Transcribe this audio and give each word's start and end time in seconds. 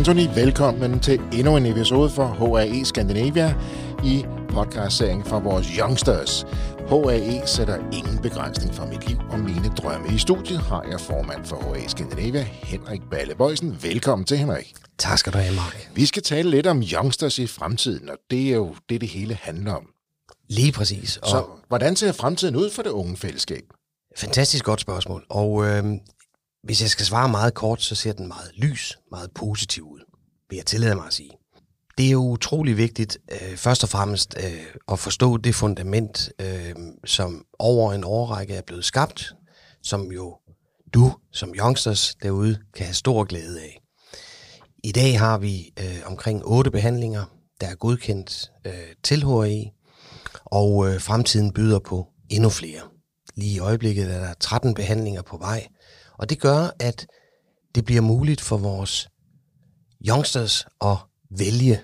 Anthony. 0.00 0.26
Velkommen 0.34 1.00
til 1.00 1.20
endnu 1.32 1.56
en 1.56 1.66
episode 1.66 2.10
for 2.10 2.26
HAE 2.26 2.84
Scandinavia 2.84 3.54
i 4.04 4.24
podcastserien 4.48 5.24
fra 5.24 5.38
vores 5.38 5.66
Youngsters. 5.66 6.46
HAE 6.88 7.46
sætter 7.46 7.76
ingen 7.92 8.18
begrænsning 8.22 8.74
for 8.74 8.86
mit 8.86 9.08
liv 9.08 9.18
og 9.30 9.38
mine 9.38 9.68
drømme. 9.68 10.14
I 10.14 10.18
studiet 10.18 10.58
har 10.58 10.82
jeg 10.90 11.00
formand 11.00 11.44
for 11.44 11.56
HAE 11.56 11.88
Scandinavia, 11.88 12.42
Henrik 12.42 13.00
Balle 13.10 13.34
Bøjsen. 13.34 13.78
Velkommen 13.82 14.26
til, 14.26 14.38
Henrik. 14.38 14.74
Tak 14.98 15.18
skal 15.18 15.32
du 15.32 15.38
have, 15.38 15.54
Mark. 15.54 15.90
Vi 15.94 16.06
skal 16.06 16.22
tale 16.22 16.50
lidt 16.50 16.66
om 16.66 16.82
Youngsters 16.82 17.38
i 17.38 17.46
fremtiden, 17.46 18.10
og 18.10 18.16
det 18.30 18.48
er 18.50 18.54
jo 18.54 18.74
det, 18.88 19.00
det 19.00 19.08
hele 19.08 19.34
handler 19.34 19.74
om. 19.74 19.86
Lige 20.48 20.72
præcis. 20.72 21.16
Og 21.16 21.28
Så 21.28 21.44
hvordan 21.68 21.96
ser 21.96 22.12
fremtiden 22.12 22.56
ud 22.56 22.70
for 22.70 22.82
det 22.82 22.90
unge 22.90 23.16
fællesskab? 23.16 23.64
Fantastisk 24.16 24.64
godt 24.64 24.80
spørgsmål. 24.80 25.24
Og 25.28 25.66
øh, 25.66 25.84
hvis 26.62 26.82
jeg 26.82 26.90
skal 26.90 27.06
svare 27.06 27.28
meget 27.28 27.54
kort, 27.54 27.82
så 27.82 27.94
ser 27.94 28.12
den 28.12 28.28
meget 28.28 28.50
lys, 28.56 28.98
meget 29.10 29.30
positiv 29.34 29.84
ud, 29.84 30.00
vil 30.50 30.56
jeg 30.56 30.66
tillade 30.66 30.94
mig 30.94 31.06
at 31.06 31.14
sige. 31.14 31.30
Det 31.98 32.06
er 32.06 32.10
jo 32.10 32.22
utrolig 32.22 32.76
vigtigt, 32.76 33.18
øh, 33.32 33.56
først 33.56 33.82
og 33.82 33.88
fremmest, 33.88 34.34
øh, 34.44 34.66
at 34.92 34.98
forstå 34.98 35.36
det 35.36 35.54
fundament, 35.54 36.32
øh, 36.40 36.74
som 37.04 37.44
over 37.58 37.92
en 37.92 38.04
årrække 38.04 38.54
er 38.54 38.62
blevet 38.62 38.84
skabt, 38.84 39.34
som 39.82 40.12
jo 40.12 40.36
du 40.94 41.12
som 41.32 41.54
youngsters 41.54 42.14
derude 42.22 42.58
kan 42.74 42.86
have 42.86 42.94
stor 42.94 43.24
glæde 43.24 43.60
af. 43.60 43.80
I 44.84 44.92
dag 44.92 45.18
har 45.18 45.38
vi 45.38 45.72
øh, 45.80 46.00
omkring 46.06 46.42
otte 46.44 46.70
behandlinger, 46.70 47.24
der 47.60 47.66
er 47.66 47.74
godkendt 47.74 48.50
øh, 48.66 48.72
til 49.02 49.24
HAE, 49.24 49.70
og 50.44 50.88
øh, 50.88 51.00
fremtiden 51.00 51.52
byder 51.52 51.78
på 51.78 52.08
endnu 52.28 52.50
flere. 52.50 52.80
Lige 53.36 53.54
i 53.54 53.58
øjeblikket 53.58 54.14
er 54.14 54.20
der 54.20 54.34
13 54.40 54.74
behandlinger 54.74 55.22
på 55.22 55.36
vej, 55.36 55.66
og 56.20 56.30
det 56.30 56.40
gør, 56.40 56.70
at 56.78 57.06
det 57.74 57.84
bliver 57.84 58.00
muligt 58.00 58.40
for 58.40 58.56
vores 58.56 59.08
youngsters 60.08 60.66
at 60.84 60.96
vælge 61.30 61.80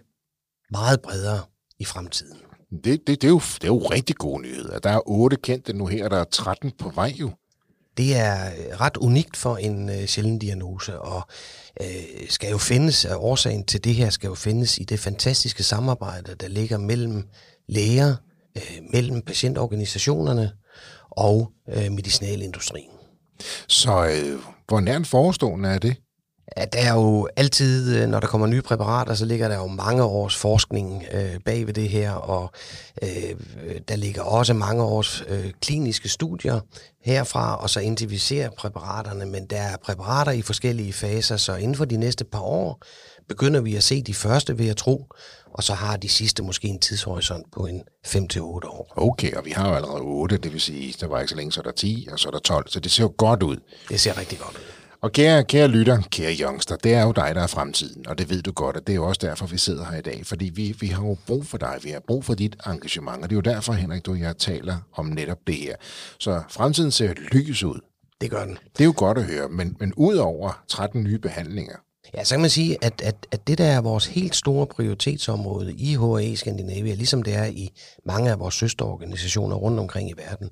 meget 0.71 1.01
bredere 1.01 1.41
i 1.79 1.85
fremtiden. 1.85 2.39
Det, 2.85 2.85
det, 2.85 3.07
det, 3.07 3.25
er, 3.25 3.29
jo, 3.29 3.41
det 3.55 3.65
er 3.65 3.69
jo 3.69 3.79
rigtig 3.79 4.17
gode 4.17 4.43
nyheder. 4.43 4.79
Der 4.79 4.91
er 4.91 5.01
otte 5.09 5.37
kendte 5.37 5.73
nu 5.73 5.87
her, 5.87 6.09
der 6.09 6.17
er 6.17 6.25
13 6.25 6.73
på 6.79 6.91
vej 6.95 7.15
jo. 7.17 7.31
Det 7.97 8.17
er 8.17 8.47
øh, 8.47 8.81
ret 8.81 8.97
unikt 8.97 9.37
for 9.37 9.57
en 9.57 9.89
øh, 9.89 10.07
sjælden 10.07 10.39
diagnose, 10.39 11.01
og 11.01 11.23
øh, 11.81 12.29
skal 12.29 12.51
jo 12.51 12.59
findes, 12.59 13.05
og 13.05 13.25
årsagen 13.25 13.65
til 13.65 13.85
det 13.85 13.95
her 13.95 14.11
skal 14.11 14.29
jo 14.29 14.35
findes 14.35 14.79
i 14.79 14.85
det 14.85 15.01
fantastiske 15.01 15.63
samarbejde, 15.63 16.35
der 16.35 16.49
ligger 16.49 16.79
mellem 16.79 17.29
læger, 17.69 18.17
øh, 18.57 18.79
mellem 18.93 19.23
patientorganisationerne 19.23 20.53
og 21.11 21.53
øh, 21.69 21.93
medicinalindustrien. 21.93 22.96
Så 23.69 24.07
øh, 24.07 24.41
hvor 24.69 24.81
nært 24.81 25.07
forestående 25.07 25.69
er 25.69 25.79
det? 25.79 25.97
Ja, 26.57 26.65
der 26.65 26.79
er 26.79 26.95
jo 26.95 27.29
altid, 27.37 27.97
øh, 27.97 28.09
når 28.09 28.21
der 28.21 28.27
kommer 28.27 28.47
nye 28.47 28.63
præparater, 28.63 29.15
så 29.15 29.25
ligger 29.25 29.49
der 29.49 29.57
jo 29.57 29.67
mange 29.67 30.03
års 30.03 30.37
forskning 30.37 31.05
øh, 31.13 31.41
bag 31.45 31.67
ved 31.67 31.75
det 31.75 31.89
her, 31.89 32.13
og 32.13 32.51
øh, 33.03 33.35
der 33.89 33.97
ligger 33.97 34.23
også 34.23 34.55
mange 34.55 34.83
års 34.83 35.25
øh, 35.29 35.53
kliniske 35.61 36.09
studier 36.09 36.61
herfra, 37.05 37.57
og 37.57 37.71
så 37.71 37.81
indtil 37.81 38.11
vi 38.11 38.19
ser 38.19 38.51
præparaterne, 38.51 39.27
men 39.27 39.47
der 39.47 39.57
er 39.57 39.77
præparater 39.85 40.33
i 40.33 40.43
forskellige 40.43 40.93
faser, 40.93 41.37
så 41.37 41.55
inden 41.55 41.77
for 41.77 41.85
de 41.85 41.97
næste 41.97 42.25
par 42.25 42.41
år 42.41 42.83
begynder 43.29 43.61
vi 43.61 43.77
at 43.77 43.85
se 43.85 44.03
de 44.03 44.15
første, 44.15 44.57
vil 44.57 44.67
jeg 44.67 44.77
tro, 44.77 45.07
og 45.55 45.63
så 45.63 45.75
har 45.75 45.97
de 45.97 46.09
sidste 46.09 46.43
måske 46.43 46.69
en 46.69 46.79
tidshorisont 46.79 47.47
på 47.53 47.67
en 47.67 47.83
5-8 48.07 48.41
år. 48.43 48.93
Okay, 48.97 49.33
og 49.33 49.45
vi 49.45 49.51
har 49.51 49.69
jo 49.69 49.75
allerede 49.75 50.01
8, 50.01 50.37
det 50.37 50.53
vil 50.53 50.61
sige, 50.61 50.95
der 51.01 51.07
var 51.07 51.21
ikke 51.21 51.31
så 51.31 51.37
længe, 51.37 51.53
så 51.53 51.61
er 51.61 51.65
der 51.65 51.73
10, 51.73 52.09
og 52.13 52.19
så 52.19 52.29
er 52.29 52.33
der 52.33 52.39
12, 52.39 52.69
så 52.69 52.81
det 52.81 52.91
ser 52.93 53.03
jo 53.03 53.13
godt 53.19 53.43
ud. 53.43 53.57
Det 53.89 54.01
ser 54.01 54.19
rigtig 54.19 54.39
godt 54.39 54.57
ud. 54.57 54.86
Og 55.07 55.13
kære, 55.13 55.45
kære 55.45 55.69
lytter, 55.69 56.03
kære 56.11 56.37
youngster, 56.41 56.77
det 56.77 56.95
er 56.95 57.03
jo 57.03 57.13
dig, 57.13 57.35
der 57.35 57.43
er 57.43 57.47
fremtiden, 57.47 58.09
og 58.09 58.19
det 58.19 58.31
ved 58.31 58.43
du 58.43 58.53
godt, 58.53 58.77
og 58.77 58.87
det 58.87 58.93
er 58.93 58.97
jo 58.97 59.09
også 59.09 59.19
derfor, 59.27 59.47
vi 59.47 59.59
sidder 59.59 59.85
her 59.85 59.99
i 59.99 60.03
dag, 60.03 60.27
fordi 60.27 60.51
vi, 60.55 60.77
vi 60.81 60.87
har 60.87 61.07
jo 61.07 61.17
brug 61.27 61.47
for 61.47 61.59
dig, 61.59 61.79
vi 61.83 61.91
har 61.91 62.01
brug 62.01 62.25
for 62.25 62.35
dit 62.35 62.57
engagement, 62.67 63.23
og 63.23 63.31
det 63.31 63.33
er 63.33 63.37
jo 63.37 63.55
derfor, 63.55 63.73
Henrik, 63.73 64.07
du 64.07 64.13
og 64.13 64.21
jeg 64.21 64.37
taler 64.37 64.77
om 64.93 65.07
netop 65.07 65.39
det 65.47 65.55
her. 65.55 65.77
Så 66.21 66.43
fremtiden 66.51 66.91
ser 66.91 67.13
lys 67.33 67.63
ud. 67.63 67.81
Det 68.21 68.31
gør 68.31 68.45
den. 68.45 68.59
Det 68.73 68.81
er 68.81 68.85
jo 68.85 68.95
godt 68.97 69.19
at 69.19 69.25
høre, 69.25 69.49
men, 69.49 69.77
men 69.81 69.93
ud 69.97 70.17
over 70.17 70.65
13 70.69 71.03
nye 71.03 71.19
behandlinger, 71.19 71.77
Ja, 72.15 72.25
så 72.25 72.35
kan 72.35 72.41
man 72.41 72.51
sige, 72.51 72.77
at, 72.85 73.03
at, 73.05 73.27
at 73.31 73.47
det 73.47 73.59
der 73.59 73.65
er 73.65 73.81
vores 73.81 74.07
helt 74.07 74.37
store 74.37 74.67
prioritetsområde 74.67 75.73
i 75.73 75.95
HAE 75.95 76.37
Skandinavia, 76.37 76.95
ligesom 76.95 77.23
det 77.23 77.35
er 77.35 77.45
i 77.45 77.71
mange 78.05 78.31
af 78.31 78.39
vores 78.39 78.55
søsterorganisationer 78.55 79.57
rundt 79.57 79.81
omkring 79.81 80.11
i 80.11 80.15
verden, 80.17 80.51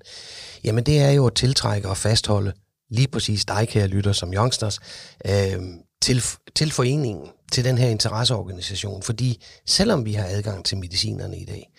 jamen 0.65 0.85
det 0.85 1.01
er 1.01 1.11
jo 1.11 1.27
at 1.27 1.35
tiltrække 1.35 1.89
og 1.89 1.97
fastholde 1.97 2.53
lige 2.91 3.09
præcis 3.09 3.45
dig, 3.45 3.69
kære 3.69 3.87
lytter, 3.87 4.13
som 4.13 4.35
youngsters, 4.35 4.79
øh, 5.27 5.63
til, 6.03 6.23
til 6.55 6.71
foreningen, 6.73 7.29
til 7.53 7.65
den 7.65 7.79
her 7.79 7.89
interesseorganisation. 7.89 9.03
Fordi 9.03 9.45
selvom 9.67 10.05
vi 10.05 10.13
har 10.13 10.27
adgang 10.29 10.65
til 10.65 10.79
medicinerne 10.79 11.39
i 11.39 11.45
dag, 11.45 11.71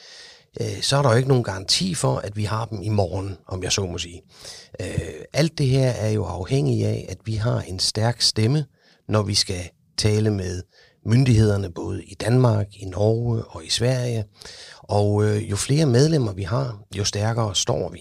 øh, 0.61 0.81
så 0.81 0.97
er 0.97 1.01
der 1.01 1.09
jo 1.09 1.15
ikke 1.15 1.29
nogen 1.29 1.43
garanti 1.43 1.95
for, 1.95 2.17
at 2.17 2.37
vi 2.37 2.43
har 2.43 2.65
dem 2.65 2.81
i 2.81 2.89
morgen, 2.89 3.37
om 3.47 3.63
jeg 3.63 3.71
så 3.71 3.85
må 3.85 3.97
sige. 3.97 4.21
Øh, 4.81 5.11
alt 5.33 5.57
det 5.57 5.67
her 5.67 5.89
er 5.89 6.09
jo 6.09 6.25
afhængig 6.25 6.85
af, 6.85 7.05
at 7.09 7.17
vi 7.25 7.35
har 7.35 7.61
en 7.61 7.79
stærk 7.79 8.21
stemme, 8.21 8.65
når 9.09 9.23
vi 9.23 9.35
skal 9.35 9.69
tale 9.97 10.31
med 10.31 10.63
myndighederne 11.05 11.71
både 11.71 12.03
i 12.03 12.13
Danmark, 12.13 12.67
i 12.73 12.85
Norge 12.85 13.43
og 13.45 13.65
i 13.65 13.69
Sverige. 13.69 14.25
Og 14.81 15.23
øh, 15.23 15.49
jo 15.49 15.55
flere 15.55 15.85
medlemmer 15.85 16.33
vi 16.33 16.43
har, 16.43 16.79
jo 16.97 17.03
stærkere 17.03 17.55
står 17.55 17.89
vi. 17.89 17.99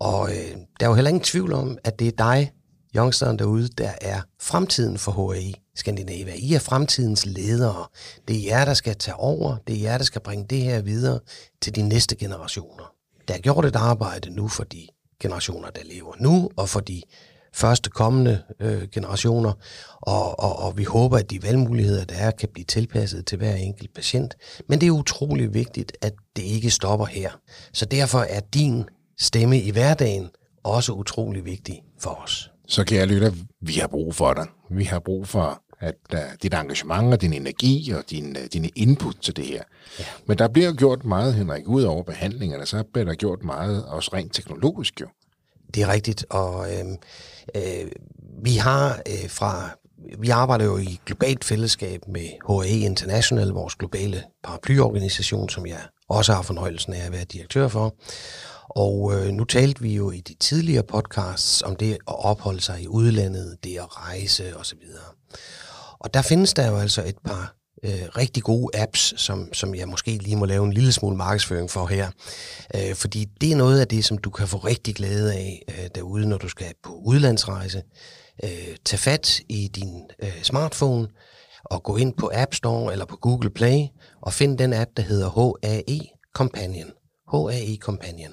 Og 0.00 0.30
øh, 0.30 0.56
der 0.80 0.86
er 0.86 0.90
jo 0.90 0.94
heller 0.94 1.08
ingen 1.08 1.24
tvivl 1.24 1.52
om, 1.52 1.78
at 1.84 1.98
det 1.98 2.08
er 2.08 2.12
dig, 2.18 2.52
youngsteren 2.96 3.38
derude, 3.38 3.68
der 3.68 3.92
er 4.00 4.20
fremtiden 4.40 4.98
for 4.98 5.32
HAI 5.32 5.54
Skandinavia. 5.74 6.34
I 6.36 6.54
er 6.54 6.58
fremtidens 6.58 7.26
ledere. 7.26 7.86
Det 8.28 8.36
er 8.36 8.44
jer, 8.46 8.64
der 8.64 8.74
skal 8.74 8.96
tage 8.96 9.14
over. 9.14 9.56
Det 9.66 9.76
er 9.76 9.80
jer, 9.80 9.98
der 9.98 10.04
skal 10.04 10.20
bringe 10.20 10.46
det 10.50 10.58
her 10.58 10.82
videre 10.82 11.20
til 11.62 11.74
de 11.74 11.82
næste 11.82 12.16
generationer. 12.16 12.92
Der 13.28 13.34
er 13.34 13.38
gjort 13.38 13.64
et 13.64 13.76
arbejde 13.76 14.30
nu 14.30 14.48
for 14.48 14.64
de 14.64 14.86
generationer, 15.22 15.70
der 15.70 15.80
lever 15.84 16.14
nu, 16.20 16.50
og 16.56 16.68
for 16.68 16.80
de 16.80 17.02
første 17.54 17.90
kommende 17.90 18.42
øh, 18.60 18.88
generationer, 18.92 19.52
og, 20.02 20.40
og, 20.40 20.58
og 20.58 20.78
vi 20.78 20.84
håber, 20.84 21.18
at 21.18 21.30
de 21.30 21.42
valgmuligheder, 21.42 22.04
der 22.04 22.14
er, 22.14 22.30
kan 22.30 22.48
blive 22.52 22.64
tilpasset 22.64 23.26
til 23.26 23.38
hver 23.38 23.54
enkelt 23.54 23.94
patient. 23.94 24.34
Men 24.68 24.80
det 24.80 24.86
er 24.86 24.90
utrolig 24.90 25.54
vigtigt, 25.54 25.92
at 26.02 26.12
det 26.36 26.42
ikke 26.42 26.70
stopper 26.70 27.06
her. 27.06 27.30
Så 27.72 27.84
derfor 27.84 28.18
er 28.18 28.40
din 28.40 28.84
stemme 29.18 29.60
i 29.60 29.70
hverdagen 29.70 30.30
også 30.62 30.92
utrolig 30.92 31.44
vigtig 31.44 31.82
for 31.98 32.10
os. 32.10 32.50
så 32.68 32.84
kære 32.84 33.06
lytter, 33.06 33.32
vi 33.60 33.72
har 33.72 33.86
brug 33.86 34.14
for 34.14 34.34
dig. 34.34 34.46
Vi 34.70 34.84
har 34.84 34.98
brug 34.98 35.28
for 35.28 35.62
at 35.80 35.94
uh, 36.14 36.18
dit 36.42 36.54
engagement 36.54 37.12
og 37.12 37.20
din 37.20 37.32
energi 37.32 37.92
og 37.96 38.04
din, 38.10 38.36
uh, 38.36 38.42
dine 38.52 38.68
input 38.68 39.16
til 39.22 39.36
det 39.36 39.46
her. 39.46 39.62
Ja. 39.98 40.04
Men 40.26 40.38
der 40.38 40.48
bliver 40.48 40.68
jo 40.68 40.74
gjort 40.78 41.04
meget, 41.04 41.34
Henrik, 41.34 41.62
ud 41.66 41.82
over 41.82 42.02
behandlingerne, 42.02 42.66
så 42.66 42.84
bliver 42.92 43.04
der 43.04 43.14
gjort 43.14 43.44
meget 43.44 43.84
også 43.84 44.10
rent 44.14 44.34
teknologisk 44.34 45.00
jo. 45.00 45.06
Det 45.74 45.82
er 45.82 45.88
rigtigt, 45.88 46.26
og 46.30 46.72
øh, 46.72 46.84
øh, 47.54 47.90
vi 48.42 48.56
har 48.56 49.02
øh, 49.08 49.30
fra 49.30 49.70
vi 50.18 50.30
arbejder 50.30 50.64
jo 50.64 50.76
i 50.78 51.00
globalt 51.06 51.44
fællesskab 51.44 52.00
med 52.08 52.28
HAE 52.48 52.78
International, 52.78 53.48
vores 53.48 53.74
globale 53.74 54.22
paraplyorganisation, 54.44 55.48
som 55.48 55.66
jeg 55.66 55.80
også 56.08 56.32
har 56.32 56.42
fornøjelsen 56.42 56.92
af 56.92 57.06
at 57.06 57.12
være 57.12 57.24
direktør 57.24 57.68
for. 57.68 57.94
Og 58.76 59.12
øh, 59.14 59.28
nu 59.32 59.44
talte 59.44 59.82
vi 59.82 59.94
jo 59.94 60.10
i 60.10 60.20
de 60.20 60.34
tidligere 60.34 60.82
podcasts 60.82 61.62
om 61.62 61.76
det 61.76 61.92
at 61.92 61.98
opholde 62.06 62.60
sig 62.60 62.82
i 62.82 62.88
udlandet, 62.88 63.56
det 63.64 63.78
at 63.78 63.96
rejse 63.96 64.56
osv. 64.56 64.78
Og 65.98 66.14
der 66.14 66.22
findes 66.22 66.54
der 66.54 66.70
jo 66.70 66.76
altså 66.76 67.04
et 67.04 67.18
par 67.24 67.56
øh, 67.84 68.08
rigtig 68.16 68.42
gode 68.42 68.78
apps, 68.78 69.14
som, 69.16 69.54
som 69.54 69.74
jeg 69.74 69.88
måske 69.88 70.10
lige 70.10 70.36
må 70.36 70.44
lave 70.44 70.64
en 70.64 70.72
lille 70.72 70.92
smule 70.92 71.16
markedsføring 71.16 71.70
for 71.70 71.86
her. 71.86 72.10
Øh, 72.74 72.94
fordi 72.94 73.24
det 73.40 73.52
er 73.52 73.56
noget 73.56 73.80
af 73.80 73.88
det, 73.88 74.04
som 74.04 74.18
du 74.18 74.30
kan 74.30 74.48
få 74.48 74.56
rigtig 74.56 74.94
glæde 74.94 75.34
af 75.34 75.62
øh, 75.68 75.88
derude, 75.94 76.26
når 76.28 76.38
du 76.38 76.48
skal 76.48 76.72
på 76.82 76.92
udlandsrejse. 76.92 77.82
Øh, 78.44 78.76
tag 78.84 78.98
fat 78.98 79.40
i 79.48 79.68
din 79.68 80.02
øh, 80.22 80.42
smartphone 80.42 81.08
og 81.64 81.82
gå 81.82 81.96
ind 81.96 82.14
på 82.14 82.30
App 82.34 82.54
Store 82.54 82.92
eller 82.92 83.04
på 83.04 83.16
Google 83.16 83.50
Play 83.50 83.86
og 84.22 84.32
find 84.32 84.58
den 84.58 84.72
app, 84.72 84.90
der 84.96 85.02
hedder 85.02 85.58
HAE 85.64 86.00
Companion. 86.34 86.90
HAE 87.32 87.76
Companion. 87.76 88.32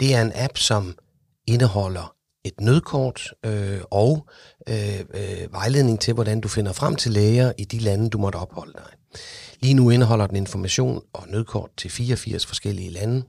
Det 0.00 0.14
er 0.14 0.22
en 0.22 0.32
app, 0.34 0.58
som 0.58 0.98
indeholder 1.46 2.14
et 2.44 2.60
nødkort 2.60 3.34
øh, 3.46 3.80
og 3.90 4.26
øh, 4.68 5.00
øh, 5.14 5.52
vejledning 5.52 6.00
til, 6.00 6.14
hvordan 6.14 6.40
du 6.40 6.48
finder 6.48 6.72
frem 6.72 6.96
til 6.96 7.12
læger 7.12 7.52
i 7.58 7.64
de 7.64 7.78
lande, 7.78 8.10
du 8.10 8.18
måtte 8.18 8.36
opholde 8.36 8.72
dig. 8.72 9.20
Lige 9.60 9.74
nu 9.74 9.90
indeholder 9.90 10.26
den 10.26 10.36
information 10.36 11.02
og 11.12 11.28
nødkort 11.28 11.70
til 11.76 11.90
84 11.90 12.46
forskellige 12.46 12.90
lande. 12.90 13.22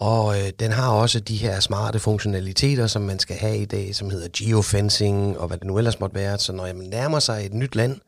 Og 0.00 0.38
øh, 0.40 0.50
den 0.58 0.72
har 0.72 0.90
også 0.90 1.20
de 1.20 1.36
her 1.36 1.60
smarte 1.60 1.98
funktionaliteter, 1.98 2.86
som 2.86 3.02
man 3.02 3.18
skal 3.18 3.36
have 3.36 3.58
i 3.58 3.64
dag, 3.64 3.94
som 3.94 4.10
hedder 4.10 4.28
geofencing 4.36 5.38
og 5.38 5.46
hvad 5.46 5.58
det 5.58 5.66
nu 5.66 5.78
ellers 5.78 6.00
måtte 6.00 6.14
være. 6.16 6.38
Så 6.38 6.52
når 6.52 6.66
man 6.66 6.76
nærmer 6.76 7.18
sig 7.18 7.46
et 7.46 7.54
nyt 7.54 7.74
land, 7.74 8.00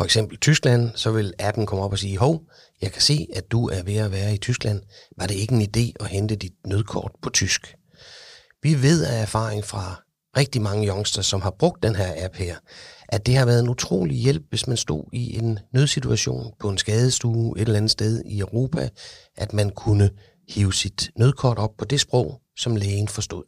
for 0.00 0.04
eksempel 0.04 0.38
Tyskland, 0.38 0.90
så 0.94 1.10
vil 1.10 1.32
appen 1.38 1.66
komme 1.66 1.84
op 1.84 1.92
og 1.92 1.98
sige, 1.98 2.18
hov, 2.18 2.42
jeg 2.82 2.92
kan 2.92 3.02
se, 3.02 3.26
at 3.34 3.50
du 3.50 3.68
er 3.68 3.82
ved 3.82 3.96
at 3.96 4.12
være 4.12 4.34
i 4.34 4.38
Tyskland. 4.38 4.82
Var 5.16 5.26
det 5.26 5.34
ikke 5.34 5.54
en 5.54 5.62
idé 5.62 5.92
at 6.00 6.06
hente 6.06 6.36
dit 6.36 6.52
nødkort 6.66 7.12
på 7.22 7.30
tysk? 7.30 7.74
Vi 8.62 8.82
ved 8.82 9.04
af 9.04 9.22
erfaring 9.22 9.64
fra 9.64 10.02
rigtig 10.36 10.62
mange 10.62 10.88
youngsters, 10.88 11.26
som 11.26 11.40
har 11.40 11.50
brugt 11.50 11.82
den 11.82 11.94
her 11.96 12.24
app 12.24 12.36
her, 12.36 12.56
at 13.08 13.26
det 13.26 13.36
har 13.36 13.46
været 13.46 13.60
en 13.60 13.68
utrolig 13.68 14.16
hjælp, 14.16 14.42
hvis 14.48 14.66
man 14.66 14.76
stod 14.76 15.04
i 15.12 15.38
en 15.38 15.58
nødsituation 15.74 16.52
på 16.60 16.68
en 16.68 16.78
skadestue 16.78 17.58
et 17.58 17.62
eller 17.62 17.76
andet 17.76 17.90
sted 17.90 18.22
i 18.26 18.38
Europa, 18.38 18.88
at 19.36 19.52
man 19.52 19.70
kunne 19.70 20.10
hive 20.48 20.74
sit 20.74 21.10
nødkort 21.16 21.58
op 21.58 21.70
på 21.78 21.84
det 21.84 22.00
sprog, 22.00 22.40
som 22.56 22.76
lægen 22.76 23.08
forstod. 23.08 23.44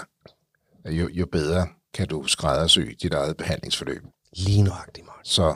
jo, 0.90 1.10
jo 1.14 1.26
bedre 1.32 1.68
kan 1.94 2.08
du 2.08 2.24
skræddersy 2.28 2.80
dit 2.80 3.14
eget 3.14 3.38
behandlingsforløb. 3.38 4.04
Lige 4.34 4.62
nøjagtigt, 4.62 5.06
Mark. 5.06 5.20
Så 5.24 5.56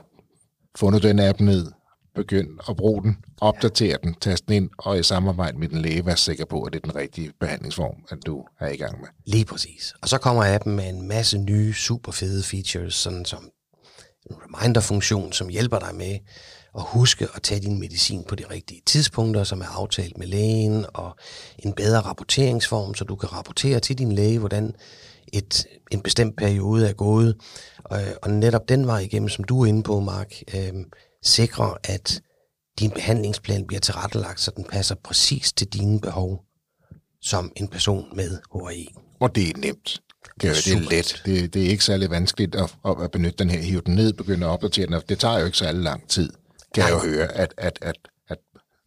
fundet 0.77 1.03
den 1.03 1.19
app 1.19 1.39
ned, 1.39 1.71
begynd 2.19 2.49
at 2.69 2.75
bruge 2.75 3.03
den, 3.03 3.17
opdatere 3.41 3.97
den, 4.03 4.13
tast 4.21 4.47
den 4.47 4.55
ind, 4.55 4.69
og 4.77 4.99
i 4.99 5.03
samarbejde 5.03 5.57
med 5.57 5.67
den 5.69 5.81
læge, 5.81 6.05
vær 6.05 6.15
sikker 6.15 6.45
på, 6.45 6.61
at 6.61 6.73
det 6.73 6.79
er 6.83 6.87
den 6.87 6.95
rigtige 6.95 7.31
behandlingsform, 7.39 7.95
at 8.09 8.17
du 8.25 8.43
er 8.59 8.69
i 8.69 8.75
gang 8.77 8.99
med. 8.99 9.07
Lige 9.25 9.45
præcis. 9.45 9.93
Og 10.01 10.09
så 10.09 10.17
kommer 10.17 10.55
appen 10.55 10.75
med 10.75 10.89
en 10.89 11.07
masse 11.07 11.37
nye, 11.37 11.73
super 11.73 12.11
fede 12.11 12.43
features, 12.43 12.95
sådan 12.95 13.25
som 13.25 13.49
en 14.29 14.35
reminder-funktion, 14.35 15.33
som 15.33 15.49
hjælper 15.49 15.79
dig 15.79 15.95
med 15.95 16.19
at 16.75 16.83
huske 16.85 17.27
at 17.35 17.41
tage 17.43 17.61
din 17.61 17.79
medicin 17.79 18.23
på 18.23 18.35
de 18.35 18.43
rigtige 18.51 18.81
tidspunkter, 18.85 19.43
som 19.43 19.61
er 19.61 19.77
aftalt 19.77 20.17
med 20.17 20.27
lægen, 20.27 20.85
og 20.93 21.15
en 21.59 21.73
bedre 21.73 22.01
rapporteringsform, 22.01 22.93
så 22.95 23.03
du 23.03 23.15
kan 23.15 23.33
rapportere 23.33 23.79
til 23.79 23.97
din 23.97 24.11
læge, 24.11 24.39
hvordan 24.39 24.75
et, 25.33 25.65
en 25.91 26.01
bestemt 26.01 26.37
periode 26.37 26.89
er 26.89 26.93
gået. 26.93 27.35
Og, 27.83 27.99
og 28.21 28.29
netop 28.31 28.69
den 28.69 28.87
vej 28.87 28.99
igennem, 28.99 29.29
som 29.29 29.43
du 29.43 29.61
er 29.61 29.65
inde 29.65 29.83
på, 29.83 29.99
Mark, 29.99 30.33
øh, 30.55 30.73
sikrer, 31.23 31.77
at 31.83 32.21
din 32.79 32.91
behandlingsplan 32.91 33.67
bliver 33.67 33.79
tilrettelagt, 33.79 34.39
så 34.39 34.51
den 34.55 34.63
passer 34.63 34.95
præcis 34.95 35.53
til 35.53 35.67
dine 35.67 36.01
behov 36.01 36.45
som 37.21 37.51
en 37.55 37.67
person 37.67 38.15
med 38.15 38.37
HAI. 38.53 38.95
Og 39.19 39.35
det 39.35 39.49
er 39.49 39.57
nemt. 39.57 40.01
Det 40.41 40.49
er, 40.49 40.53
det 40.53 40.73
er 40.73 40.89
let. 40.89 41.21
Det, 41.25 41.53
det 41.53 41.65
er 41.65 41.69
ikke 41.69 41.83
særlig 41.83 42.09
vanskeligt 42.09 42.55
at, 42.55 42.75
at 43.03 43.11
benytte 43.11 43.37
den 43.37 43.49
her, 43.49 43.59
hive 43.61 43.81
den 43.85 43.95
ned, 43.95 44.13
begynde 44.13 44.45
at 44.45 44.49
opdatere 44.49 44.85
den. 44.85 45.01
Det 45.09 45.19
tager 45.19 45.39
jo 45.39 45.45
ikke 45.45 45.57
særlig 45.57 45.81
lang 45.81 46.09
tid, 46.09 46.29
kan 46.73 46.83
Nej. 46.83 46.87
jeg 46.87 47.03
jo 47.05 47.09
høre, 47.09 47.31
at, 47.31 47.53
at, 47.57 47.79
at, 47.81 47.95
at 48.29 48.37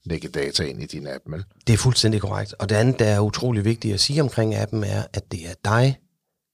lægge 0.05 0.29
data 0.29 0.63
ind 0.63 0.83
i 0.83 0.87
din 0.87 1.07
app. 1.07 1.25
Vel? 1.27 1.45
Det 1.67 1.73
er 1.73 1.77
fuldstændig 1.77 2.21
korrekt. 2.21 2.55
Og 2.59 2.69
det 2.69 2.75
andet, 2.75 2.99
der 2.99 3.07
er 3.07 3.21
utrolig 3.21 3.65
vigtigt 3.65 3.95
at 3.95 4.01
sige 4.01 4.23
omkring 4.23 4.55
appen, 4.55 4.85
er, 4.85 5.03
at 5.13 5.33
det 5.33 5.41
er 5.47 5.55
dig, 5.65 5.99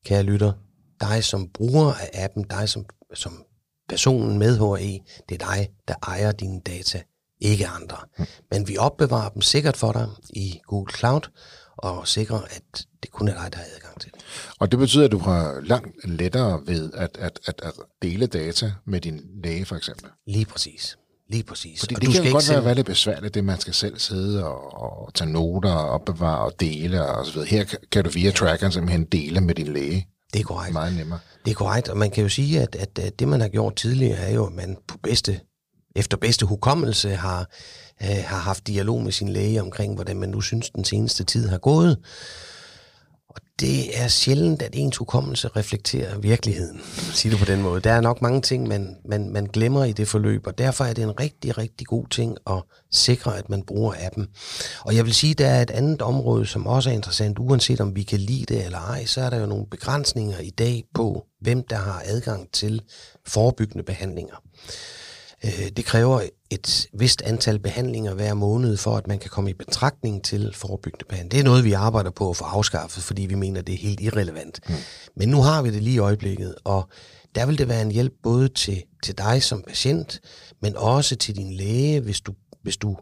kære 0.06 0.22
lytter, 0.22 0.52
dig 1.00 1.24
som 1.24 1.48
bruger 1.48 1.92
af 1.92 2.24
appen, 2.24 2.42
dig 2.42 2.68
som, 2.68 2.84
som 3.14 3.44
personen 3.88 4.38
med 4.38 4.58
HRE, 4.58 5.00
det 5.28 5.42
er 5.42 5.46
dig, 5.46 5.68
der 5.88 5.94
ejer 6.02 6.32
dine 6.32 6.60
data, 6.60 7.02
ikke 7.40 7.66
andre. 7.66 7.96
Mm. 8.18 8.26
Men 8.50 8.68
vi 8.68 8.76
opbevarer 8.76 9.28
dem 9.28 9.42
sikkert 9.42 9.76
for 9.76 9.92
dig 9.92 10.08
i 10.30 10.60
Google 10.66 10.94
Cloud, 10.94 11.30
og 11.78 12.08
sikrer, 12.08 12.40
at 12.50 12.86
det 13.02 13.10
kun 13.10 13.28
er 13.28 13.32
dig, 13.42 13.52
der 13.52 13.58
har 13.58 13.66
adgang 13.76 14.00
til 14.00 14.12
det. 14.12 14.20
Og 14.58 14.70
det 14.70 14.78
betyder, 14.78 15.04
at 15.04 15.12
du 15.12 15.18
har 15.18 15.60
langt 15.60 15.96
lettere 16.04 16.60
ved 16.66 16.92
at, 16.94 17.16
at, 17.20 17.40
at, 17.46 17.60
at 17.62 17.72
dele 18.02 18.26
data 18.26 18.72
med 18.84 19.00
din 19.00 19.20
læge, 19.44 19.64
for 19.64 19.76
eksempel? 19.76 20.10
Lige 20.26 20.44
præcis. 20.44 20.98
Lige 21.30 21.42
præcis. 21.42 21.80
Fordi 21.80 21.94
og 21.94 22.00
det 22.00 22.06
du 22.06 22.12
kan 22.12 22.22
skal 22.22 22.32
godt 22.32 22.44
selv... 22.44 22.64
være 22.64 22.74
lidt 22.74 22.86
besværligt, 22.86 23.34
det 23.34 23.44
man 23.44 23.60
skal 23.60 23.74
selv 23.74 23.98
sidde 23.98 24.44
og, 24.44 24.82
og 24.82 25.14
tage 25.14 25.30
noter 25.30 25.72
og 25.72 25.90
opbevare 25.90 26.38
og 26.38 26.60
dele 26.60 27.06
og 27.06 27.26
så 27.26 27.32
videre. 27.32 27.48
Her 27.48 27.64
kan 27.92 28.04
du 28.04 28.10
via 28.10 28.24
ja. 28.24 28.30
trackeren 28.30 28.72
simpelthen 28.72 29.04
dele 29.04 29.40
med 29.40 29.54
din 29.54 29.72
læge. 29.72 30.08
Det 30.32 30.40
er 30.40 30.44
korrekt. 30.44 30.72
Meget 30.72 30.96
nemmere. 30.96 31.18
Det 31.44 31.50
er 31.50 31.54
korrekt, 31.54 31.88
og 31.88 31.96
man 31.96 32.10
kan 32.10 32.22
jo 32.22 32.28
sige, 32.28 32.60
at, 32.60 32.74
at, 32.74 32.98
at 32.98 33.18
det 33.18 33.28
man 33.28 33.40
har 33.40 33.48
gjort 33.48 33.76
tidligere 33.76 34.18
er 34.18 34.34
jo, 34.34 34.46
at 34.46 34.52
man 34.52 34.76
på 34.88 34.98
bedste, 35.02 35.40
efter 35.96 36.16
bedste 36.16 36.46
hukommelse 36.46 37.10
har, 37.10 37.50
øh, 38.02 38.24
har 38.24 38.38
haft 38.38 38.66
dialog 38.66 39.02
med 39.02 39.12
sin 39.12 39.28
læge 39.28 39.60
omkring, 39.60 39.94
hvordan 39.94 40.16
man 40.16 40.28
nu 40.28 40.40
synes, 40.40 40.70
den 40.70 40.84
seneste 40.84 41.24
tid 41.24 41.48
har 41.48 41.58
gået 41.58 41.98
det 43.60 44.02
er 44.02 44.08
sjældent, 44.08 44.62
at 44.62 44.70
ens 44.74 44.96
hukommelse 44.96 45.48
reflekterer 45.48 46.18
virkeligheden, 46.18 46.80
siger 47.12 47.30
det 47.30 47.38
på 47.38 47.44
den 47.44 47.62
måde. 47.62 47.80
Der 47.80 47.92
er 47.92 48.00
nok 48.00 48.22
mange 48.22 48.40
ting, 48.40 48.68
man, 48.68 48.96
man, 49.04 49.30
man 49.30 49.46
glemmer 49.46 49.84
i 49.84 49.92
det 49.92 50.08
forløb, 50.08 50.46
og 50.46 50.58
derfor 50.58 50.84
er 50.84 50.92
det 50.92 51.04
en 51.04 51.20
rigtig, 51.20 51.58
rigtig 51.58 51.86
god 51.86 52.06
ting 52.08 52.36
at 52.46 52.62
sikre, 52.92 53.38
at 53.38 53.50
man 53.50 53.62
bruger 53.62 53.94
appen. 54.06 54.28
Og 54.84 54.96
jeg 54.96 55.04
vil 55.04 55.14
sige, 55.14 55.30
at 55.30 55.38
der 55.38 55.46
er 55.46 55.62
et 55.62 55.70
andet 55.70 56.02
område, 56.02 56.46
som 56.46 56.66
også 56.66 56.90
er 56.90 56.94
interessant, 56.94 57.38
uanset 57.38 57.80
om 57.80 57.96
vi 57.96 58.02
kan 58.02 58.20
lide 58.20 58.54
det 58.54 58.64
eller 58.64 58.78
ej, 58.78 59.04
så 59.04 59.20
er 59.20 59.30
der 59.30 59.40
jo 59.40 59.46
nogle 59.46 59.66
begrænsninger 59.70 60.38
i 60.38 60.50
dag 60.50 60.84
på, 60.94 61.26
hvem 61.40 61.62
der 61.70 61.76
har 61.76 62.02
adgang 62.06 62.52
til 62.52 62.82
forebyggende 63.26 63.84
behandlinger. 63.84 64.36
Øh, 65.44 65.68
det 65.76 65.84
kræver 65.84 66.20
et 66.50 66.86
vist 66.92 67.22
antal 67.22 67.58
behandlinger 67.58 68.14
hver 68.14 68.34
måned, 68.34 68.76
for 68.76 68.96
at 68.96 69.06
man 69.06 69.18
kan 69.18 69.30
komme 69.30 69.50
i 69.50 69.54
betragtning 69.54 70.24
til 70.24 70.52
forebyggende 70.54 71.04
behandling. 71.08 71.30
Det 71.30 71.40
er 71.40 71.44
noget, 71.44 71.64
vi 71.64 71.72
arbejder 71.72 72.10
på 72.10 72.30
at 72.30 72.36
få 72.36 72.44
afskaffet, 72.44 73.02
fordi 73.02 73.22
vi 73.26 73.34
mener, 73.34 73.62
det 73.62 73.74
er 73.74 73.78
helt 73.78 74.00
irrelevant. 74.00 74.60
Mm. 74.68 74.74
Men 75.16 75.28
nu 75.28 75.42
har 75.42 75.62
vi 75.62 75.70
det 75.70 75.82
lige 75.82 75.94
i 75.94 75.98
øjeblikket, 75.98 76.54
og 76.64 76.88
der 77.34 77.46
vil 77.46 77.58
det 77.58 77.68
være 77.68 77.82
en 77.82 77.90
hjælp 77.90 78.12
både 78.22 78.48
til, 78.48 78.82
til 79.02 79.18
dig 79.18 79.42
som 79.42 79.62
patient, 79.62 80.20
men 80.62 80.76
også 80.76 81.16
til 81.16 81.36
din 81.36 81.52
læge, 81.52 82.00
hvis 82.00 82.20
du, 82.20 82.34
hvis 82.62 82.76
du 82.76 82.96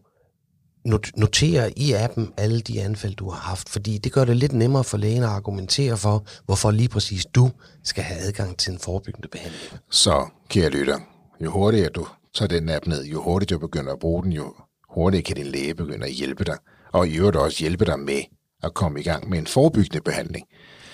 noterer 1.17 1.71
i 1.77 1.93
appen 1.93 2.33
alle 2.37 2.61
de 2.61 2.83
anfald, 2.83 3.15
du 3.15 3.31
har 3.31 3.41
haft, 3.41 3.69
fordi 3.69 3.99
det 3.99 4.13
gør 4.13 4.25
det 4.25 4.37
lidt 4.37 4.53
nemmere 4.53 4.85
for 4.85 4.97
lægen 4.97 5.23
at 5.23 5.29
argumentere 5.29 5.97
for, 5.97 6.27
hvorfor 6.45 6.71
lige 6.71 6.89
præcis 6.89 7.27
du 7.27 7.51
skal 7.85 8.05
have 8.05 8.21
adgang 8.21 8.57
til 8.57 8.73
en 8.73 8.79
forebyggende 8.79 9.29
behandling. 9.29 9.73
Så, 9.91 10.27
kære 10.49 10.71
lytter, 10.71 10.99
jo 11.41 11.51
hurtigere 11.51 11.89
du 11.89 12.07
tager 12.37 12.49
den 12.49 12.69
app 12.69 12.87
ned, 12.87 13.05
jo 13.05 13.23
hurtigere 13.23 13.61
du 13.61 13.67
begynder 13.67 13.93
at 13.93 13.99
bruge 13.99 14.23
den, 14.23 14.33
jo 14.33 14.55
hurtigere 14.91 15.23
kan 15.23 15.37
din 15.37 15.47
læge 15.47 15.75
begynde 15.75 16.07
at 16.07 16.13
hjælpe 16.13 16.45
dig, 16.45 16.57
og 16.93 17.09
i 17.09 17.17
øvrigt 17.17 17.37
også 17.37 17.59
hjælpe 17.61 17.85
dig 17.85 17.99
med 17.99 18.23
at 18.63 18.75
komme 18.75 19.01
i 19.01 19.03
gang 19.03 19.29
med 19.31 19.39
en 19.39 19.47
forebyggende 19.47 20.01
behandling. 20.01 20.47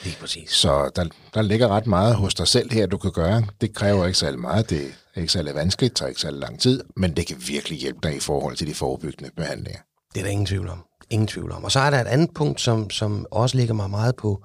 Lige 0.04 0.16
præcis. 0.20 0.50
Så 0.50 0.90
der, 0.96 1.04
der 1.34 1.42
ligger 1.42 1.68
ret 1.68 1.86
meget 1.86 2.14
hos 2.14 2.34
dig 2.34 2.48
selv 2.48 2.72
her, 2.72 2.86
du 2.86 2.98
kan 2.98 3.12
gøre. 3.12 3.44
Det 3.60 3.74
kræver 3.74 4.06
ikke 4.06 4.18
særlig 4.18 4.40
meget, 4.40 4.70
det 4.70 4.94
er 5.14 5.20
ikke 5.20 5.32
særlig 5.32 5.54
vanskeligt, 5.54 5.96
tager 5.96 6.08
ikke 6.08 6.20
særlig 6.20 6.40
lang 6.40 6.60
tid, 6.60 6.84
men 6.96 7.16
det 7.16 7.26
kan 7.26 7.36
virkelig 7.48 7.78
hjælpe 7.78 7.98
dig 8.02 8.16
i 8.16 8.20
forhold 8.20 8.56
til 8.56 8.66
de 8.66 8.74
forebyggende 8.74 9.30
behandlinger. 9.36 9.80
Det 10.14 10.20
er 10.20 10.24
der 10.24 10.30
ingen 10.30 10.46
tvivl 10.46 10.68
om. 10.68 10.84
Ingen 11.10 11.26
tvivl 11.26 11.52
om. 11.52 11.64
Og 11.64 11.72
så 11.72 11.80
er 11.80 11.90
der 11.90 12.00
et 12.00 12.06
andet 12.06 12.30
punkt, 12.34 12.60
som, 12.60 12.90
som 12.90 13.26
også 13.30 13.56
ligger 13.56 13.74
mig 13.74 13.90
meget 13.90 14.16
på, 14.16 14.44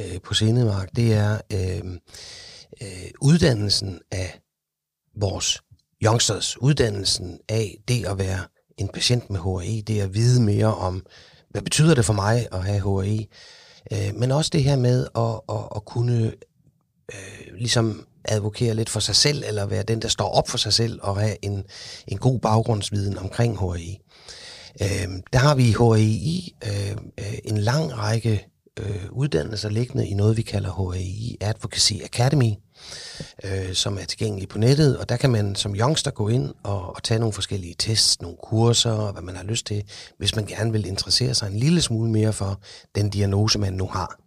øh, 0.00 0.20
på 0.24 0.34
sindemark. 0.34 0.88
Det 0.96 1.14
er 1.14 1.40
øh, 1.52 1.92
øh, 2.82 3.10
uddannelsen 3.20 4.00
af 4.10 4.40
vores 5.20 5.62
youngsters, 6.06 6.56
uddannelsen 6.62 7.38
af 7.48 7.76
det 7.88 8.06
at 8.06 8.18
være 8.18 8.40
en 8.78 8.88
patient 8.88 9.30
med 9.30 9.40
HRE, 9.40 9.80
det 9.80 10.00
at 10.00 10.14
vide 10.14 10.42
mere 10.42 10.74
om, 10.74 11.06
hvad 11.50 11.62
betyder 11.62 11.94
det 11.94 12.04
for 12.04 12.12
mig 12.12 12.48
at 12.52 12.64
have 12.64 12.80
HRE, 12.80 13.26
øh, 13.92 14.14
men 14.14 14.32
også 14.32 14.50
det 14.52 14.64
her 14.64 14.76
med 14.76 15.06
at, 15.16 15.56
at, 15.56 15.68
at 15.76 15.84
kunne 15.84 16.32
øh, 17.14 17.58
ligesom 17.58 18.06
advokere 18.24 18.74
lidt 18.74 18.90
for 18.90 19.00
sig 19.00 19.16
selv, 19.16 19.44
eller 19.46 19.66
være 19.66 19.82
den, 19.82 20.02
der 20.02 20.08
står 20.08 20.28
op 20.28 20.48
for 20.48 20.58
sig 20.58 20.72
selv, 20.72 20.98
og 21.02 21.20
have 21.20 21.44
en, 21.44 21.64
en 22.06 22.18
god 22.18 22.40
baggrundsviden 22.40 23.18
omkring 23.18 23.58
HRE. 23.58 23.96
Øh, 24.82 25.08
der 25.32 25.38
har 25.38 25.54
vi 25.54 25.68
i 25.68 25.72
HAI 25.72 26.54
øh, 26.66 26.96
øh, 27.20 27.38
en 27.44 27.58
lang 27.58 27.98
række 27.98 28.46
øh, 28.80 29.06
uddannelser 29.10 29.68
liggende 29.68 30.08
i 30.08 30.14
noget, 30.14 30.36
vi 30.36 30.42
kalder 30.42 30.90
HAI 30.92 31.36
Advocacy 31.40 31.92
Academy, 32.04 32.52
øh, 33.44 33.74
som 33.74 33.98
er 33.98 34.04
tilgængelig 34.04 34.48
på 34.48 34.58
nettet, 34.58 34.98
og 34.98 35.08
der 35.08 35.16
kan 35.16 35.30
man 35.30 35.54
som 35.54 35.74
youngster 35.74 36.10
gå 36.10 36.28
ind 36.28 36.54
og, 36.62 36.96
og 36.96 37.02
tage 37.02 37.20
nogle 37.20 37.32
forskellige 37.32 37.74
tests, 37.78 38.22
nogle 38.22 38.36
kurser, 38.42 38.92
og 38.92 39.12
hvad 39.12 39.22
man 39.22 39.36
har 39.36 39.44
lyst 39.44 39.66
til, 39.66 39.82
hvis 40.18 40.36
man 40.36 40.46
gerne 40.46 40.72
vil 40.72 40.86
interessere 40.86 41.34
sig 41.34 41.46
en 41.46 41.58
lille 41.58 41.82
smule 41.82 42.10
mere 42.10 42.32
for 42.32 42.60
den 42.94 43.10
diagnose, 43.10 43.58
man 43.58 43.72
nu 43.72 43.86
har. 43.86 44.20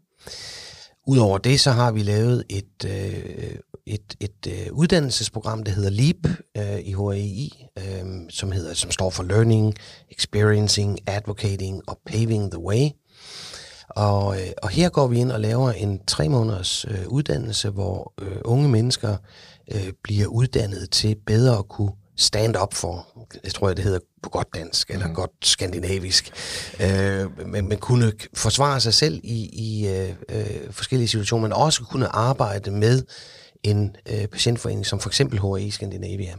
Udover 1.08 1.38
det, 1.38 1.60
så 1.60 1.72
har 1.72 1.92
vi 1.92 2.04
lavet 2.04 2.44
et, 2.50 2.86
øh, 2.86 3.56
et, 3.86 4.16
et 4.20 4.48
øh, 4.48 4.74
uddannelsesprogram, 4.74 5.64
der 5.64 5.72
hedder 5.72 5.90
LEAP 5.90 6.28
øh, 6.58 6.80
i 6.80 6.94
HAI, 6.94 7.66
øh, 7.78 8.06
som, 8.30 8.52
hedder, 8.52 8.74
som 8.74 8.92
står 8.92 9.10
for 9.10 9.24
Learning, 9.24 9.76
Experiencing, 10.12 11.00
Advocating 11.08 11.82
og 11.88 12.00
Paving 12.06 12.52
the 12.52 12.60
Way. 12.60 12.90
Og, 13.90 14.42
øh, 14.42 14.48
og 14.64 14.70
her 14.70 14.90
går 14.90 15.08
vi 15.08 15.20
ind 15.20 15.32
og 15.32 15.40
laver 15.40 15.72
en 15.72 16.00
tre 16.08 16.30
måneders 16.30 16.86
øh, 16.86 17.08
uddannelse, 17.08 17.70
hvor 17.70 18.14
øh, 18.22 18.38
unge 18.46 18.70
mennesker 18.70 19.16
øh, 19.72 19.94
bliver 20.04 20.28
uddannet 20.28 20.90
til 20.92 21.16
bedre 21.26 21.58
at 21.58 21.68
kunne 21.68 21.92
stand 22.18 22.56
up 22.62 22.74
for, 22.74 23.08
jeg 23.44 23.54
tror, 23.54 23.74
det 23.74 23.84
hedder 23.84 24.00
på 24.24 24.30
godt 24.30 24.48
dansk, 24.56 24.90
eller 24.90 25.08
mm. 25.08 25.14
godt 25.14 25.32
skandinavisk, 25.42 26.32
øh, 26.82 27.48
men, 27.48 27.68
men 27.68 27.78
kunne 27.78 28.12
forsvare 28.34 28.80
sig 28.80 28.94
selv 28.94 29.20
i, 29.24 29.50
i 29.54 29.88
øh, 29.88 30.10
øh, 30.30 30.72
forskellige 30.72 31.08
situationer, 31.08 31.42
men 31.48 31.54
også 31.54 31.84
kunne 31.84 32.08
arbejde 32.08 32.72
med 32.72 33.04
en 33.64 33.96
øh, 34.12 34.28
patientforening, 34.28 34.86
som 34.86 35.00
for 35.00 35.10
eksempel 35.10 35.40
HAE 35.40 35.72
Skandinavia. 35.72 36.36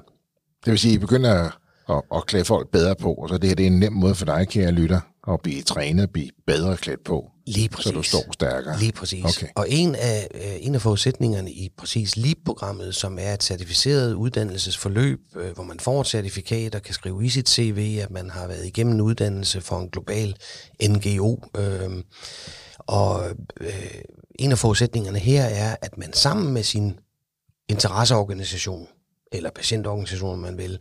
Det 0.64 0.71
vil 0.71 0.78
sige, 0.78 0.92
at 0.92 0.97
I 0.97 0.99
begynder 0.99 1.60
at, 1.90 2.02
at 2.14 2.26
klæde 2.26 2.44
folk 2.44 2.70
bedre 2.70 2.94
på, 2.94 3.14
og 3.14 3.28
så 3.28 3.38
det 3.38 3.49
her 3.49 3.56
det 3.56 3.62
er 3.66 3.70
en 3.70 3.80
nem 3.80 3.92
måde 3.92 4.14
for 4.14 4.25
dig, 4.25 4.49
kære 4.49 4.73
lytter, 4.73 5.00
at 5.28 5.40
blive 5.42 5.62
trænet, 5.62 6.11
blive 6.11 6.30
bedre 6.47 6.76
klædt 6.76 7.04
på, 7.04 7.30
Lige 7.47 7.68
præcis. 7.68 7.85
så 7.85 7.92
du 7.92 8.02
står 8.02 8.32
stærkere. 8.32 8.78
Lige 8.78 8.92
præcis. 8.92 9.25
Okay. 9.25 9.47
Og 9.56 9.66
en 9.68 9.94
af, 9.94 10.28
øh, 10.35 10.56
en 10.61 10.75
af 10.75 10.80
forudsætningerne 10.80 11.50
i 11.50 11.68
præcis 11.78 12.16
LEAP-programmet, 12.16 12.94
som 12.94 13.18
er 13.20 13.35
et 13.35 13.42
certificeret 13.42 14.14
uddannelsesforløb, 14.14 15.20
øh, 15.37 15.54
hvor 15.54 15.64
man 15.64 15.80
får 15.80 16.00
et 16.00 16.06
certifikat 16.06 16.75
og 16.75 16.82
kan 16.82 16.94
skrive 16.94 17.25
i 17.25 17.28
sit 17.28 17.49
CV, 17.49 17.99
at 18.02 18.11
man 18.11 18.30
har 18.30 18.47
været 18.47 18.66
igennem 18.66 18.94
en 18.94 19.00
uddannelse 19.00 19.61
for 19.61 19.78
en 19.78 19.88
global 19.88 20.37
NGO. 20.82 21.37
Øh, 21.56 21.90
og 22.78 23.25
øh, 23.61 23.94
en 24.38 24.52
af 24.52 24.59
forudsætningerne 24.59 25.18
her 25.18 25.44
er, 25.44 25.76
at 25.82 25.99
man 25.99 26.12
sammen 26.12 26.54
med 26.54 26.62
sin 26.62 26.99
interesseorganisation, 27.68 28.88
eller 29.32 29.50
patientorganisation, 29.50 30.32
om 30.32 30.38
man 30.38 30.59
vil, 30.59 30.78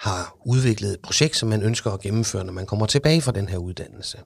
har 0.00 0.36
udviklet 0.46 0.92
et 0.92 1.00
projekt, 1.02 1.36
som 1.36 1.48
man 1.48 1.62
ønsker 1.62 1.90
at 1.90 2.00
gennemføre, 2.00 2.44
når 2.44 2.52
man 2.52 2.66
kommer 2.66 2.86
tilbage 2.86 3.22
fra 3.22 3.32
den 3.32 3.48
her 3.48 3.58
uddannelse. 3.58 4.18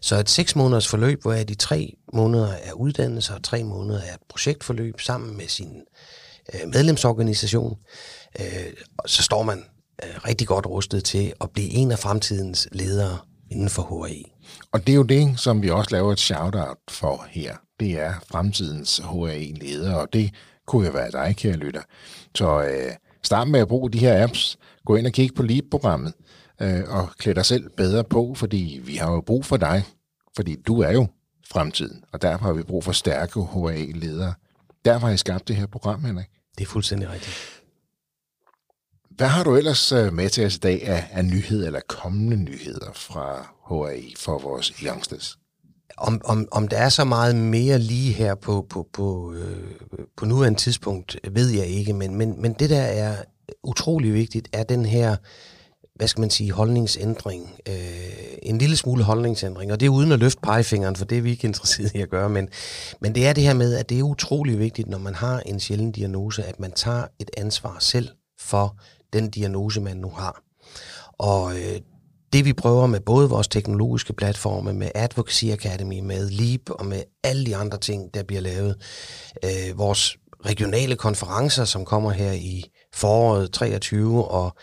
Så 0.00 0.16
et 0.16 0.30
seks 0.30 0.56
måneders 0.56 0.88
forløb, 0.88 1.22
hvor 1.22 1.32
de 1.32 1.54
tre 1.54 1.96
måneder 2.12 2.52
er 2.52 2.72
uddannelse 2.72 3.34
og 3.34 3.42
tre 3.42 3.64
måneder 3.64 4.00
er 4.00 4.14
et 4.14 4.20
projektforløb 4.28 5.00
sammen 5.00 5.36
med 5.36 5.48
sin 5.48 5.82
øh, 6.54 6.60
medlemsorganisation, 6.72 7.76
øh, 8.40 8.72
så 9.06 9.22
står 9.22 9.42
man 9.42 9.64
øh, 10.04 10.10
rigtig 10.26 10.46
godt 10.46 10.66
rustet 10.66 11.04
til 11.04 11.32
at 11.40 11.50
blive 11.50 11.70
en 11.70 11.92
af 11.92 11.98
fremtidens 11.98 12.68
ledere 12.72 13.18
inden 13.50 13.68
for 13.68 13.82
HRI. 13.82 14.32
Og 14.72 14.86
det 14.86 14.92
er 14.92 14.96
jo 14.96 15.02
det, 15.02 15.40
som 15.40 15.62
vi 15.62 15.70
også 15.70 15.90
laver 15.90 16.12
et 16.12 16.20
shout-out 16.20 16.78
for 16.90 17.26
her. 17.30 17.56
Det 17.80 18.00
er 18.00 18.14
fremtidens 18.30 19.00
HRI-ledere, 19.04 20.00
og 20.00 20.08
det 20.12 20.30
kunne 20.66 20.86
jo 20.86 20.92
være 20.92 21.10
dig, 21.10 21.36
kære 21.36 21.56
lytter. 21.56 21.82
Så 22.34 22.62
øh, 22.62 22.92
start 23.26 23.48
med 23.48 23.60
at 23.60 23.68
bruge 23.68 23.90
de 23.90 23.98
her 23.98 24.22
apps, 24.22 24.58
gå 24.84 24.96
ind 24.96 25.06
og 25.06 25.12
kigge 25.12 25.34
på 25.34 25.42
LEAP-programmet 25.42 26.12
øh, 26.62 26.82
og 26.88 27.08
klæde 27.18 27.34
dig 27.34 27.44
selv 27.44 27.70
bedre 27.76 28.04
på, 28.04 28.34
fordi 28.36 28.80
vi 28.84 28.96
har 28.96 29.12
jo 29.12 29.20
brug 29.20 29.44
for 29.44 29.56
dig, 29.56 29.84
fordi 30.36 30.56
du 30.66 30.80
er 30.80 30.92
jo 30.92 31.06
fremtiden, 31.50 32.04
og 32.12 32.22
derfor 32.22 32.44
har 32.44 32.52
vi 32.52 32.62
brug 32.62 32.84
for 32.84 32.92
stærke 32.92 33.40
HA-ledere. 33.42 34.34
Derfor 34.84 35.06
har 35.06 35.14
I 35.14 35.16
skabt 35.16 35.48
det 35.48 35.56
her 35.56 35.66
program, 35.66 36.04
Henrik. 36.04 36.26
Det 36.58 36.64
er 36.64 36.68
fuldstændig 36.68 37.10
rigtigt. 37.10 37.62
Hvad 39.10 39.28
har 39.28 39.44
du 39.44 39.56
ellers 39.56 39.92
øh, 39.92 40.12
med 40.12 40.28
til 40.28 40.46
os 40.46 40.56
i 40.56 40.58
dag 40.58 40.88
af, 40.88 41.08
af 41.12 41.24
nyheder 41.24 41.66
eller 41.66 41.80
kommende 41.88 42.36
nyheder 42.36 42.92
fra 42.94 43.54
HAI 43.68 44.14
for 44.16 44.38
vores 44.38 44.66
youngsters? 44.66 45.38
Om, 45.96 46.20
om, 46.24 46.48
om 46.52 46.68
der 46.68 46.76
er 46.76 46.88
så 46.88 47.04
meget 47.04 47.36
mere 47.36 47.78
lige 47.78 48.12
her 48.12 48.34
på, 48.34 48.66
på, 48.70 48.88
på, 48.92 49.32
øh, 49.32 49.74
på 50.16 50.24
nuværende 50.24 50.58
tidspunkt, 50.58 51.16
ved 51.32 51.50
jeg 51.50 51.66
ikke, 51.66 51.92
men, 51.92 52.14
men, 52.14 52.42
men 52.42 52.52
det 52.52 52.70
der 52.70 52.82
er 52.82 53.16
utrolig 53.64 54.14
vigtigt, 54.14 54.48
er 54.52 54.62
den 54.62 54.86
her, 54.86 55.16
hvad 55.94 56.08
skal 56.08 56.20
man 56.20 56.30
sige, 56.30 56.52
holdningsændring. 56.52 57.50
Øh, 57.68 57.74
en 58.42 58.58
lille 58.58 58.76
smule 58.76 59.04
holdningsændring, 59.04 59.72
og 59.72 59.80
det 59.80 59.86
er 59.86 59.90
uden 59.90 60.12
at 60.12 60.18
løfte 60.18 60.40
pegefingeren, 60.42 60.96
for 60.96 61.04
det 61.04 61.18
er 61.18 61.22
vi 61.22 61.30
ikke 61.30 61.46
interesseret 61.46 61.94
i 61.94 62.00
at 62.00 62.10
gøre, 62.10 62.28
men, 62.28 62.48
men 63.00 63.14
det 63.14 63.26
er 63.26 63.32
det 63.32 63.44
her 63.44 63.54
med, 63.54 63.74
at 63.74 63.88
det 63.88 63.98
er 63.98 64.02
utrolig 64.02 64.58
vigtigt, 64.58 64.88
når 64.88 64.98
man 64.98 65.14
har 65.14 65.40
en 65.40 65.60
sjælden 65.60 65.92
diagnose, 65.92 66.44
at 66.44 66.60
man 66.60 66.72
tager 66.72 67.06
et 67.18 67.30
ansvar 67.36 67.76
selv 67.80 68.08
for 68.40 68.76
den 69.12 69.30
diagnose, 69.30 69.80
man 69.80 69.96
nu 69.96 70.08
har. 70.08 70.42
Og 71.18 71.58
øh, 71.58 71.80
det 72.36 72.44
vi 72.44 72.52
prøver 72.52 72.86
med 72.86 73.00
både 73.00 73.28
vores 73.28 73.48
teknologiske 73.48 74.12
platforme, 74.12 74.72
med 74.72 74.90
Advocacy 74.94 75.44
Academy, 75.44 76.00
med 76.00 76.30
Leap 76.30 76.70
og 76.70 76.86
med 76.86 77.02
alle 77.24 77.46
de 77.46 77.56
andre 77.56 77.78
ting, 77.78 78.14
der 78.14 78.22
bliver 78.22 78.42
lavet, 78.42 78.76
øh, 79.44 79.78
vores 79.78 80.16
regionale 80.46 80.96
konferencer, 80.96 81.64
som 81.64 81.84
kommer 81.84 82.10
her 82.10 82.32
i 82.32 82.64
foråret 82.94 83.52
23 83.52 84.24
og 84.24 84.56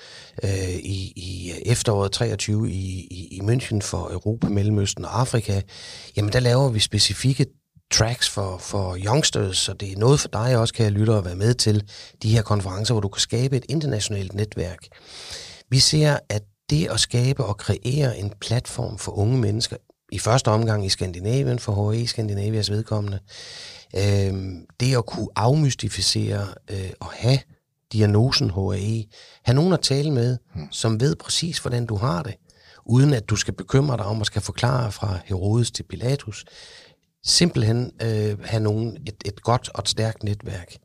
øh, 0.44 0.70
i, 0.70 1.14
i 1.16 1.54
efteråret 1.66 2.12
23 2.12 2.72
i, 2.72 3.08
i, 3.12 3.28
i 3.32 3.40
München 3.40 3.80
for 3.82 4.12
Europa, 4.12 4.48
Mellemøsten 4.48 5.06
og 5.06 5.20
Afrika, 5.20 5.62
jamen 6.18 6.34
der 6.34 6.40
laver 6.40 6.70
vi 6.70 6.80
specifikke 6.80 7.46
tracks 7.92 8.30
for, 8.30 8.58
for 8.58 8.98
youngsters, 9.06 9.58
så 9.58 9.74
det 9.74 9.92
er 9.92 9.98
noget 9.98 10.20
for 10.20 10.28
dig 10.28 10.58
også, 10.58 10.74
kan 10.74 10.84
jeg 10.84 10.92
lytte 10.92 11.12
og 11.12 11.26
være 11.26 11.36
med 11.36 11.54
til 11.54 11.84
de 12.24 12.30
her 12.30 12.42
konferencer, 12.42 12.94
hvor 12.94 13.02
du 13.02 13.08
kan 13.08 13.20
skabe 13.22 13.58
et 13.58 13.66
internationalt 13.70 14.34
netværk. 14.34 14.88
Vi 15.70 15.80
ser, 15.80 16.18
at 16.30 16.44
det 16.74 16.88
at 16.92 17.00
skabe 17.00 17.44
og 17.46 17.58
kreere 17.58 18.18
en 18.18 18.34
platform 18.42 18.98
for 18.98 19.12
unge 19.12 19.38
mennesker, 19.38 19.78
i 20.12 20.20
første 20.20 20.48
omgang 20.48 20.86
i 20.86 20.90
Skandinavien, 20.90 21.60
for 21.60 21.92
HE 21.92 22.08
Skandinavias 22.08 22.72
vedkommende, 22.72 23.20
øh, 23.96 24.34
det 24.80 24.98
at 24.98 25.06
kunne 25.06 25.28
afmystificere 25.36 26.48
øh, 26.72 26.90
og 27.00 27.08
have 27.12 27.40
diagnosen 27.94 28.50
HAE. 28.50 29.06
Ha' 29.46 29.54
nogen 29.54 29.74
at 29.74 29.82
tale 29.82 30.12
med, 30.12 30.38
hmm. 30.56 30.68
som 30.72 31.00
ved 31.00 31.16
præcis, 31.16 31.60
hvordan 31.60 31.86
du 31.86 31.96
har 31.96 32.24
det, 32.24 32.36
uden 32.86 33.14
at 33.14 33.30
du 33.30 33.36
skal 33.36 33.54
bekymre 33.54 33.98
dig 33.98 34.06
om 34.06 34.22
at 34.22 34.28
skal 34.28 34.42
forklare 34.42 34.92
fra 34.92 35.20
Herodes 35.26 35.72
til 35.72 35.84
Pilatus. 35.84 36.46
Simpelthen 37.26 37.92
øh, 38.02 38.40
have 38.44 38.64
nogen, 38.64 38.98
et, 39.08 39.16
et 39.26 39.42
godt 39.42 39.70
og 39.74 39.80
et 39.80 39.90
stærkt 39.90 40.24
netværk. 40.24 40.76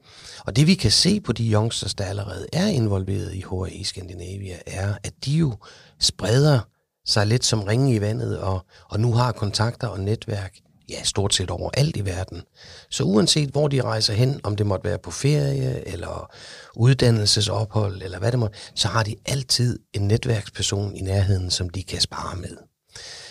Og 0.47 0.57
det 0.57 0.67
vi 0.67 0.75
kan 0.75 0.91
se 0.91 1.21
på 1.21 1.33
de 1.33 1.53
youngsters, 1.53 1.95
der 1.95 2.05
allerede 2.05 2.47
er 2.53 2.67
involveret 2.67 3.35
i 3.35 3.41
HRE 3.41 3.85
Skandinavia, 3.85 4.57
er, 4.67 4.95
at 5.03 5.13
de 5.25 5.33
jo 5.33 5.57
spreder 6.01 6.61
sig 7.07 7.27
lidt 7.27 7.45
som 7.45 7.63
ringe 7.63 7.95
i 7.95 8.01
vandet, 8.01 8.39
og, 8.39 8.67
og 8.89 9.01
nu 9.01 9.13
har 9.13 9.33
kontakter 9.33 9.89
og 9.89 10.01
netværk 10.01 10.59
ja, 10.89 11.03
stort 11.03 11.35
set 11.35 11.51
overalt 11.51 11.97
i 11.97 12.05
verden. 12.05 12.43
Så 12.91 13.05
uanset 13.05 13.51
hvor 13.51 13.69
de 13.69 13.83
rejser 13.83 14.15
hen, 14.15 14.41
om 14.43 14.57
det 14.57 14.67
måtte 14.67 14.89
være 14.89 14.99
på 14.99 15.11
ferie, 15.11 15.89
eller 15.89 16.33
uddannelsesophold, 16.77 18.03
eller 18.03 18.19
hvad 18.19 18.33
det 18.33 18.39
måtte, 18.39 18.59
så 18.75 18.89
har 18.89 19.03
de 19.03 19.17
altid 19.27 19.79
en 19.93 20.09
netværksperson 20.09 20.97
i 20.97 21.01
nærheden, 21.01 21.51
som 21.51 21.71
de 21.71 21.83
kan 21.83 22.01
spare 22.01 22.37
med. 22.37 22.57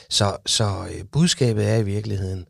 Så, 0.10 0.38
så 0.46 0.88
øh, 0.94 1.04
budskabet 1.12 1.70
er 1.70 1.76
i 1.76 1.84
virkeligheden, 1.84 2.46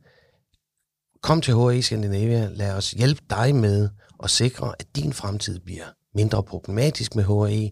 kom 1.22 1.42
til 1.42 1.54
HA 1.56 1.82
Scandinavia, 1.82 2.50
lad 2.54 2.74
os 2.74 2.92
hjælpe 2.92 3.22
dig 3.30 3.56
med 3.56 3.90
at 4.24 4.30
sikre, 4.30 4.74
at 4.80 4.86
din 4.96 5.14
fremtid 5.14 5.60
bliver 5.60 5.86
mindre 6.16 6.44
problematisk 6.44 7.16
med 7.16 7.24
HAE, 7.24 7.72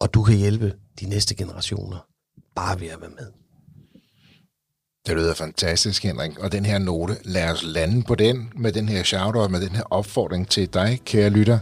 og 0.00 0.14
du 0.14 0.22
kan 0.22 0.36
hjælpe 0.36 0.72
de 1.00 1.06
næste 1.06 1.34
generationer 1.34 2.06
bare 2.56 2.80
ved 2.80 2.88
at 2.88 3.00
være 3.00 3.10
med. 3.10 3.26
Det 5.06 5.16
lyder 5.16 5.34
fantastisk, 5.34 6.02
Henrik. 6.02 6.38
Og 6.38 6.52
den 6.52 6.66
her 6.66 6.78
note, 6.78 7.16
lad 7.24 7.50
os 7.50 7.62
lande 7.62 8.02
på 8.02 8.14
den, 8.14 8.52
med 8.56 8.72
den 8.72 8.88
her 8.88 9.02
shout 9.02 9.50
med 9.50 9.60
den 9.60 9.76
her 9.76 9.82
opfordring 9.90 10.48
til 10.48 10.74
dig, 10.74 11.00
kære 11.04 11.30
lytter. 11.30 11.58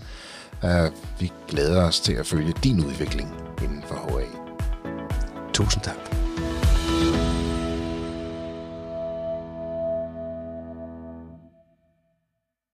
Uh, 0.62 1.20
vi 1.20 1.32
glæder 1.48 1.84
os 1.84 2.00
til 2.00 2.12
at 2.12 2.26
følge 2.26 2.52
din 2.64 2.84
udvikling 2.84 3.28
inden 3.62 3.82
for 3.86 3.94
HA. 3.94 4.26
Tusind 5.52 5.82
tak. 5.82 6.09